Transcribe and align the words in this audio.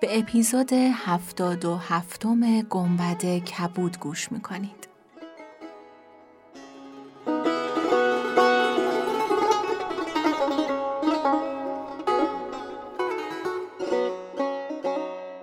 به 0.00 0.18
اپیزود 0.18 0.72
هفتاد 0.72 1.64
و 1.64 1.76
هفتم 1.76 2.62
گنبد 2.62 3.24
کبود 3.24 3.98
گوش 3.98 4.32
می‌کنید. 4.32 4.88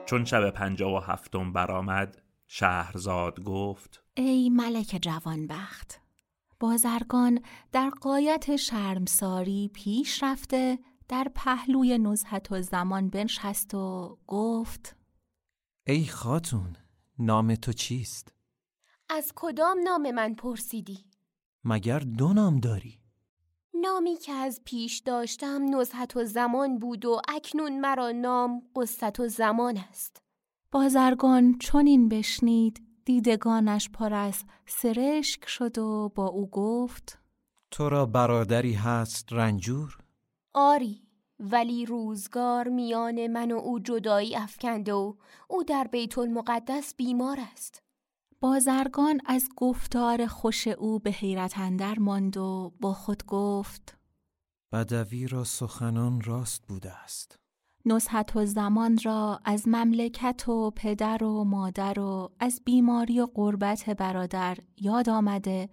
چون 0.05 0.25
شب 0.25 0.49
پنجاه 0.49 0.93
و 0.93 0.99
هفتم 0.99 1.53
برآمد 1.53 2.21
شهرزاد 2.47 3.43
گفت 3.43 4.03
ای 4.13 4.49
ملک 4.49 4.99
جوانبخت 5.01 6.01
بازرگان 6.59 7.39
در 7.71 7.89
قایت 7.89 8.55
شرمساری 8.55 9.71
پیش 9.73 10.23
رفته 10.23 10.79
در 11.07 11.31
پهلوی 11.35 11.97
نزهت 11.97 12.51
و 12.51 12.61
زمان 12.61 13.09
بنشست 13.09 13.73
و 13.73 14.17
گفت 14.27 14.95
ای 15.87 16.05
خاتون 16.05 16.75
نام 17.19 17.55
تو 17.55 17.73
چیست؟ 17.73 18.33
از 19.09 19.31
کدام 19.35 19.77
نام 19.83 20.11
من 20.11 20.35
پرسیدی؟ 20.35 21.05
مگر 21.63 21.99
دو 21.99 22.33
نام 22.33 22.59
داری؟ 22.59 22.99
نامی 23.73 24.15
که 24.15 24.31
از 24.31 24.61
پیش 24.65 24.99
داشتم 24.99 25.75
نزهت 25.75 26.17
و 26.17 26.25
زمان 26.25 26.79
بود 26.79 27.05
و 27.05 27.21
اکنون 27.29 27.79
مرا 27.79 28.11
نام 28.11 28.61
قصت 28.75 29.19
و 29.19 29.27
زمان 29.27 29.77
است 29.77 30.21
بازرگان 30.71 31.57
چون 31.59 31.87
این 31.87 32.09
بشنید 32.09 32.81
دیدگانش 33.05 33.89
پر 33.89 34.13
از 34.13 34.43
سرشک 34.65 35.47
شد 35.47 35.77
و 35.77 36.11
با 36.15 36.27
او 36.27 36.49
گفت 36.49 37.19
تو 37.71 37.89
را 37.89 38.05
برادری 38.05 38.73
هست 38.73 39.33
رنجور؟ 39.33 39.97
آری 40.55 41.01
ولی 41.39 41.85
روزگار 41.85 42.67
میان 42.67 43.27
من 43.27 43.51
و 43.51 43.57
او 43.57 43.79
جدایی 43.79 44.35
افکنده 44.35 44.93
و 44.93 45.13
او 45.47 45.63
در 45.63 45.87
بیت 45.91 46.17
المقدس 46.17 46.95
بیمار 46.95 47.39
است. 47.53 47.83
بازرگان 48.39 49.21
از 49.25 49.49
گفتار 49.57 50.27
خوش 50.27 50.67
او 50.67 50.99
به 50.99 51.11
حیرت 51.11 51.57
اندر 51.57 51.99
ماند 51.99 52.37
و 52.37 52.73
با 52.81 52.93
خود 52.93 53.25
گفت 53.25 53.97
بدوی 54.73 55.27
را 55.27 55.43
سخنان 55.43 56.21
راست 56.21 56.67
بوده 56.67 56.91
است. 56.91 57.35
نصحت 57.85 58.35
و 58.35 58.45
زمان 58.45 58.99
را 59.03 59.39
از 59.45 59.67
مملکت 59.67 60.49
و 60.49 60.71
پدر 60.71 61.23
و 61.23 61.43
مادر 61.43 61.99
و 61.99 62.31
از 62.39 62.61
بیماری 62.65 63.19
و 63.19 63.25
قربت 63.25 63.89
برادر 63.89 64.57
یاد 64.77 65.09
آمده 65.09 65.69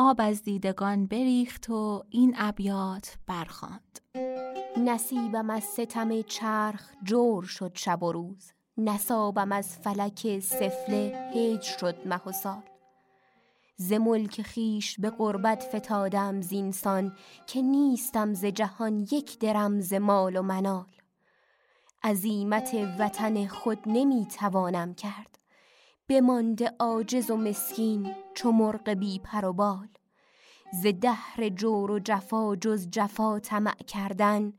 آب 0.00 0.16
از 0.18 0.42
دیدگان 0.42 1.06
بریخت 1.06 1.70
و 1.70 2.04
این 2.10 2.34
ابیات 2.38 3.18
برخاند. 3.26 4.00
نصیبم 4.76 5.50
از 5.50 5.64
ستم 5.64 6.22
چرخ 6.22 6.90
جور 7.02 7.44
شد 7.44 7.72
شب 7.74 8.02
و 8.02 8.12
روز. 8.12 8.52
نصابم 8.76 9.52
از 9.52 9.78
فلک 9.78 10.40
سفله 10.40 11.30
هیج 11.34 11.62
شد 11.62 11.96
مه 12.06 12.24
و 12.26 12.32
سال. 12.32 12.62
ز 13.76 13.92
ملک 13.92 14.42
خیش 14.42 15.00
به 15.00 15.10
قربت 15.10 15.62
فتادم 15.62 16.40
زینسان 16.40 17.16
که 17.46 17.62
نیستم 17.62 18.34
ز 18.34 18.44
جهان 18.44 19.00
یک 19.00 19.38
درم 19.38 19.80
ز 19.80 19.92
مال 19.94 20.36
و 20.36 20.42
منال. 20.42 20.86
عزیمت 22.02 22.74
وطن 22.98 23.46
خود 23.46 23.78
نمی 23.86 24.26
توانم 24.26 24.94
کرد. 24.94 25.37
بمانده 26.08 26.74
عاجز 26.78 27.30
و 27.30 27.36
مسکین 27.36 28.14
چو 28.34 28.52
مرغ 28.52 28.90
بی 28.90 29.18
پر 29.18 29.44
و 29.44 29.52
بال. 29.52 29.88
ز 30.72 30.86
دهر 30.86 31.48
جور 31.48 31.90
و 31.90 31.98
جفا 31.98 32.56
جز 32.56 32.88
جفا 32.90 33.38
طمع 33.38 33.76
کردن 33.86 34.52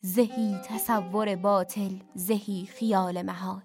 زهی 0.00 0.58
تصور 0.64 1.36
باطل 1.36 1.98
زهی 2.14 2.66
خیال 2.66 3.22
محال. 3.22 3.62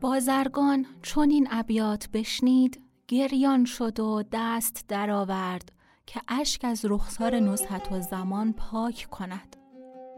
بازرگان 0.00 0.86
چون 1.02 1.30
این 1.30 1.48
ابیات 1.50 2.08
بشنید 2.12 2.82
گریان 3.08 3.64
شد 3.64 4.00
و 4.00 4.22
دست 4.32 4.84
درآورد 4.88 5.72
که 6.06 6.20
اشک 6.28 6.64
از 6.64 6.84
رخسار 6.84 7.40
نزهت 7.40 7.92
و 7.92 8.00
زمان 8.00 8.52
پاک 8.52 9.08
کند. 9.10 9.56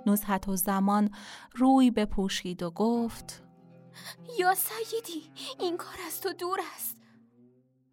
نزهت 0.06 0.48
و 0.48 0.56
زمان 0.56 1.10
روی 1.54 1.90
بپوشید 1.90 2.62
و 2.62 2.70
گفت 2.70 3.45
یا 4.38 4.54
سیدی 4.54 5.22
این 5.60 5.76
کار 5.76 5.96
از 6.06 6.20
تو 6.20 6.32
دور 6.32 6.58
است. 6.76 6.96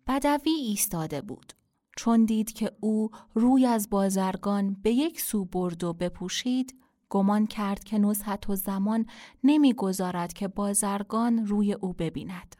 بدوی 0.07 0.51
ایستاده 0.51 1.21
بود. 1.21 1.53
چون 1.97 2.25
دید 2.25 2.51
که 2.51 2.71
او 2.79 3.09
روی 3.33 3.65
از 3.65 3.89
بازرگان 3.89 4.73
به 4.73 4.91
یک 4.91 5.21
سو 5.21 5.45
برد 5.45 5.83
و 5.83 5.93
بپوشید 5.93 6.75
گمان 7.09 7.47
کرد 7.47 7.83
که 7.83 7.97
نزهت 7.97 8.49
و 8.49 8.55
زمان 8.55 9.05
نمی‌گذارد 9.43 10.33
که 10.33 10.47
بازرگان 10.47 11.45
روی 11.45 11.73
او 11.73 11.93
ببیند. 11.93 12.55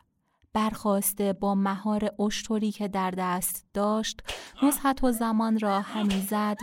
برخواسته 0.53 1.33
با 1.33 1.55
مهار 1.55 2.11
اشتری 2.19 2.71
که 2.71 2.87
در 2.87 3.11
دست 3.11 3.65
داشت 3.73 4.21
نزهت 4.63 5.03
و 5.03 5.11
زمان 5.11 5.59
را 5.59 5.81
همی 5.81 6.21
زد 6.21 6.57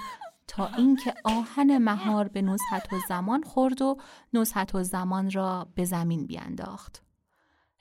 تا 0.50 0.66
اینکه 0.66 1.14
آهن 1.24 1.78
مهار 1.78 2.28
به 2.28 2.42
نزهت 2.42 2.92
و 2.92 2.96
زمان 3.08 3.42
خورد 3.42 3.82
و 3.82 3.96
نزهت 4.32 4.74
و 4.74 4.82
زمان 4.82 5.30
را 5.30 5.68
به 5.74 5.84
زمین 5.84 6.26
بیانداخت. 6.26 7.02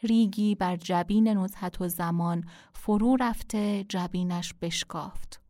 ریگی 0.04 0.56
بر 0.56 0.78
جبین 0.78 1.28
نزهت 1.28 1.82
و 1.82 1.88
زمان 1.88 2.44
فرو 2.74 3.16
رفته 3.20 3.86
جبینش 3.90 4.54
بشکافت. 4.62 5.42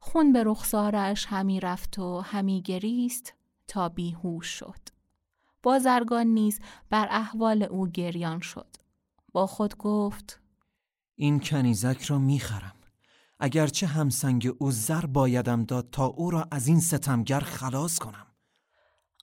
خون 0.00 0.32
به 0.32 0.44
رخسارش 0.44 1.26
همی 1.26 1.60
رفت 1.60 1.98
و 1.98 2.20
همی 2.20 2.62
گریست 2.62 3.34
تا 3.68 3.88
بیهوش 3.88 4.46
شد. 4.46 4.80
بازرگان 5.62 6.26
نیز 6.26 6.60
بر 6.90 7.08
احوال 7.10 7.62
او 7.62 7.86
گریان 7.86 8.40
شد. 8.40 8.76
با 9.32 9.46
خود 9.46 9.76
گفت 9.76 10.40
این 11.14 11.40
کنیزک 11.40 12.02
را 12.02 12.18
می‌خرم. 12.18 12.74
اگرچه 13.40 13.86
همسنگ 13.86 14.54
او 14.58 14.70
زر 14.70 15.06
بایدم 15.06 15.64
داد 15.64 15.88
تا 15.90 16.06
او 16.06 16.30
را 16.30 16.48
از 16.50 16.66
این 16.66 16.80
ستمگر 16.80 17.40
خلاص 17.40 17.98
کنم. 17.98 18.26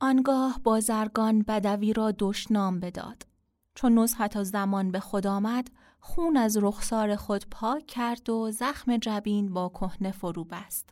آنگاه 0.01 0.59
بازرگان 0.63 1.41
بدوی 1.41 1.93
را 1.93 2.13
دشنام 2.19 2.79
بداد. 2.79 3.27
چون 3.75 3.99
نزهت 3.99 4.43
زمان 4.43 4.91
به 4.91 4.99
خود 4.99 5.27
آمد 5.27 5.67
خون 5.99 6.37
از 6.37 6.57
رخسار 6.57 7.15
خود 7.15 7.45
پاک 7.51 7.87
کرد 7.87 8.29
و 8.29 8.51
زخم 8.51 8.97
جبین 8.97 9.53
با 9.53 9.69
کهنه 9.69 10.11
فرو 10.11 10.43
بست. 10.43 10.89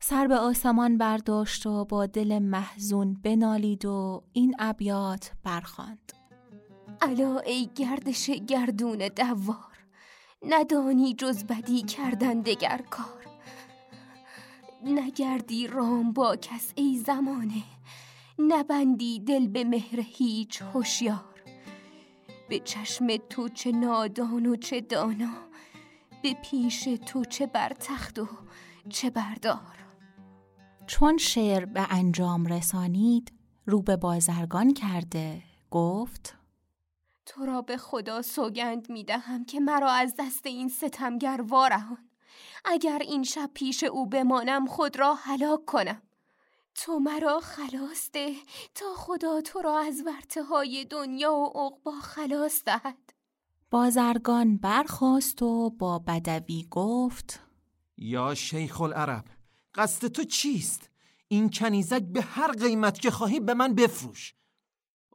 سر 0.00 0.26
به 0.26 0.36
آسمان 0.36 0.98
برداشت 0.98 1.66
و 1.66 1.84
با 1.84 2.06
دل 2.06 2.38
محزون 2.38 3.14
بنالید 3.14 3.84
و 3.84 4.24
این 4.32 4.54
ابیات 4.58 5.32
برخواند 5.44 6.12
الا 7.00 7.38
ای 7.38 7.68
گردش 7.74 8.30
گردون 8.30 9.08
دوار 9.08 9.67
ندانی 10.42 11.14
جز 11.14 11.44
بدی 11.44 11.82
کردن 11.82 12.40
دگر 12.40 12.80
کار. 12.90 13.26
نگردی 14.84 15.66
رام 15.66 16.12
با 16.12 16.36
کس 16.36 16.72
ای 16.74 16.98
زمانه 17.06 17.62
نبندی 18.38 19.20
دل 19.20 19.46
به 19.46 19.64
مهر 19.64 20.00
هیچ 20.00 20.62
هوشیار. 20.62 21.42
به 22.48 22.58
چشم 22.58 23.16
تو 23.16 23.48
چه 23.48 23.72
نادان 23.72 24.46
و 24.46 24.56
چه 24.56 24.80
دانا 24.80 25.34
به 26.22 26.34
پیش 26.34 26.88
تو 27.06 27.24
چه 27.24 27.46
بر 27.46 27.72
تخت 27.80 28.18
و 28.18 28.28
چه 28.88 29.10
بردار 29.10 29.78
چون 30.86 31.16
شعر 31.16 31.64
به 31.64 31.86
انجام 31.90 32.46
رسانید 32.46 33.32
رو 33.66 33.82
به 33.82 33.96
بازرگان 33.96 34.74
کرده 34.74 35.42
گفت 35.70 36.34
تو 37.28 37.46
را 37.46 37.62
به 37.62 37.76
خدا 37.76 38.22
سوگند 38.22 38.90
می 38.90 39.04
دهم 39.04 39.44
که 39.44 39.60
مرا 39.60 39.90
از 39.90 40.14
دست 40.18 40.46
این 40.46 40.68
ستمگر 40.68 41.40
وارهان. 41.48 42.08
اگر 42.64 42.98
این 42.98 43.22
شب 43.22 43.50
پیش 43.54 43.84
او 43.84 44.06
بمانم 44.06 44.66
خود 44.66 44.98
را 44.98 45.14
هلاک 45.14 45.64
کنم. 45.64 46.02
تو 46.74 46.98
مرا 46.98 47.40
خلاص 47.40 48.10
ده 48.12 48.34
تا 48.74 48.86
خدا 48.96 49.40
تو 49.40 49.62
را 49.62 49.78
از 49.78 50.02
ورته 50.06 50.42
های 50.42 50.84
دنیا 50.84 51.32
و 51.32 51.46
عقبا 51.46 51.92
خلاص 51.92 52.64
دهد. 52.64 53.12
بازرگان 53.70 54.56
برخواست 54.56 55.42
و 55.42 55.70
با 55.70 55.98
بدوی 55.98 56.66
گفت 56.70 57.40
یا 57.96 58.34
شیخ 58.34 58.80
العرب 58.80 59.24
قصد 59.74 60.06
تو 60.06 60.24
چیست؟ 60.24 60.90
این 61.28 61.50
کنیزک 61.50 62.02
به 62.02 62.22
هر 62.22 62.52
قیمت 62.52 63.00
که 63.00 63.10
خواهی 63.10 63.40
به 63.40 63.54
من 63.54 63.74
بفروش. 63.74 64.34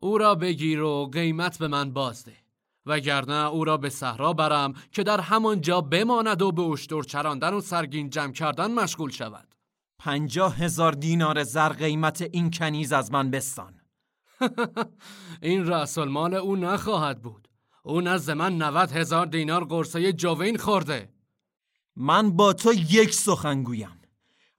او 0.03 0.17
را 0.17 0.35
بگیر 0.35 0.81
و 0.81 1.09
قیمت 1.13 1.57
به 1.57 1.67
من 1.67 1.93
بازده 1.93 2.33
وگرنه 2.85 3.47
او 3.47 3.63
را 3.63 3.77
به 3.77 3.89
صحرا 3.89 4.33
برم 4.33 4.73
که 4.91 5.03
در 5.03 5.19
همان 5.19 5.61
جا 5.61 5.81
بماند 5.81 6.41
و 6.41 6.51
به 6.51 6.61
اشتر 6.61 7.01
چراندن 7.01 7.53
و 7.53 7.61
سرگین 7.61 8.09
جمع 8.09 8.31
کردن 8.31 8.71
مشغول 8.71 9.11
شود. 9.11 9.55
پنجاه 9.99 10.55
هزار 10.55 10.91
دینار 10.91 11.43
زر 11.43 11.69
قیمت 11.69 12.21
این 12.21 12.51
کنیز 12.51 12.93
از 12.93 13.11
من 13.11 13.31
بستان. 13.31 13.73
این 15.41 15.67
رأس 15.67 15.97
المال 15.97 16.33
او 16.33 16.55
نخواهد 16.55 17.21
بود. 17.21 17.47
او 17.83 18.01
نزد 18.01 18.31
من 18.31 18.57
90 18.57 18.91
هزار 18.91 19.25
دینار 19.25 19.65
قرصه 19.65 20.13
جوین 20.13 20.57
خورده. 20.57 21.09
من 21.95 22.31
با 22.31 22.53
تو 22.53 22.73
یک 22.73 23.13
سخن 23.13 23.63
گویم. 23.63 24.02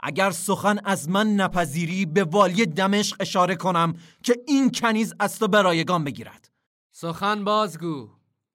اگر 0.07 0.31
سخن 0.31 0.79
از 0.85 1.09
من 1.09 1.35
نپذیری 1.35 2.07
به 2.07 2.25
والی 2.25 2.67
دمشق 2.67 3.17
اشاره 3.21 3.57
کنم 3.57 3.95
که 4.23 4.37
این 4.47 4.71
کنیز 4.71 5.15
از 5.21 5.39
تو 5.39 5.49
برایگان 5.49 6.05
بگیرد. 6.05 6.51
سخن 6.91 7.45
بازگو. 7.45 8.09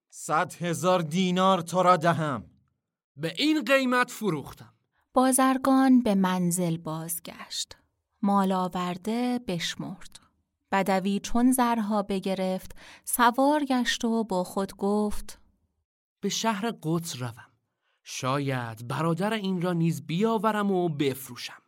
صد 0.09 0.53
هزار 0.53 1.01
دینار 1.01 1.61
تو 1.61 1.83
را 1.83 1.97
دهم. 1.97 2.43
به 3.17 3.33
این 3.37 3.63
قیمت 3.63 4.11
فروختم. 4.11 4.73
بازرگان 5.13 6.01
به 6.01 6.15
منزل 6.15 6.77
بازگشت. 6.77 7.77
مال 8.21 8.51
آورده 8.51 9.39
بشمرد. 9.47 10.19
بدوی 10.71 11.19
چون 11.19 11.51
زرها 11.51 12.03
بگرفت 12.03 12.75
سوار 13.05 13.63
گشت 13.65 14.05
و 14.05 14.23
با 14.23 14.43
خود 14.43 14.75
گفت 14.75 15.39
به 16.21 16.29
شهر 16.29 16.73
قدس 16.83 17.21
روم. 17.21 17.48
شاید 18.11 18.87
برادر 18.87 19.33
این 19.33 19.61
را 19.61 19.73
نیز 19.73 20.07
بیاورم 20.07 20.71
و 20.71 20.89
بفروشم. 20.89 21.61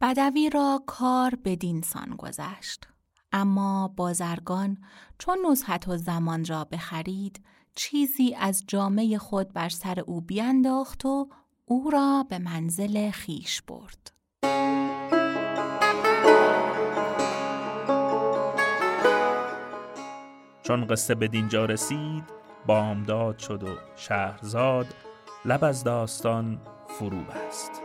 بدوی 0.00 0.50
را 0.50 0.82
کار 0.86 1.34
بدین 1.44 1.82
سان 1.82 2.16
گذشت. 2.18 2.88
اما 3.32 3.88
بازرگان 3.88 4.78
چون 5.18 5.38
نزحت 5.50 5.88
و 5.88 5.96
زمان 5.96 6.44
را 6.44 6.64
بخرید 6.64 7.44
چیزی 7.74 8.34
از 8.34 8.64
جامعه 8.66 9.18
خود 9.18 9.52
بر 9.52 9.68
سر 9.68 10.00
او 10.00 10.20
بیانداخت 10.20 11.04
و 11.04 11.28
او 11.64 11.90
را 11.90 12.26
به 12.28 12.38
منزل 12.38 13.10
خیش 13.10 13.62
برد. 13.62 14.12
چون 20.62 20.86
قصه 20.86 21.14
به 21.14 21.28
دینجا 21.28 21.64
رسید 21.64 22.24
بامداد 22.66 23.38
شد 23.38 23.62
و 23.62 23.76
شهرزاد 23.96 24.86
لب 25.46 25.64
از 25.64 25.84
داستان 25.84 26.60
فرو 26.88 27.18
بست 27.18 27.83